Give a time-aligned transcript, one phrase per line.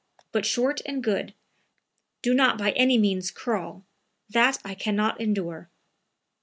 [0.31, 1.35] But short and good.
[2.23, 3.85] Do not by any means crawl!
[4.31, 5.69] That I can not endure."